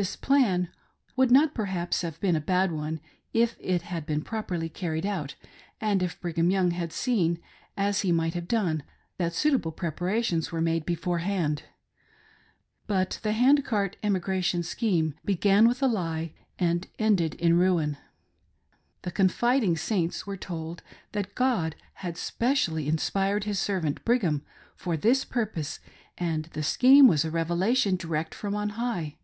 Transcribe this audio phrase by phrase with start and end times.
[0.00, 0.68] This "plan"
[1.16, 3.00] would not perhaps have been a bad one
[3.34, 5.34] if it had been properly carried out,
[5.80, 7.40] and if Brigham Young had seen,
[7.76, 8.84] as he might have done,
[9.16, 11.64] that suitable preparations were made beforehand.
[12.86, 17.96] But the Hand Cart Emigration Scheme began with a lie and ended in ruin.
[19.02, 20.80] The confiding Saints were told
[21.10, 24.44] that "God" had specially in spired His servant Brigham
[24.76, 25.80] for this purpose,
[26.16, 29.16] and the scheme was a revelation direct from on high.